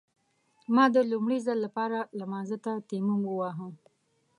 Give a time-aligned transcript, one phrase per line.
[0.73, 3.67] ما د لومړي ځل لپاره لمانځه ته تيمم وواهه.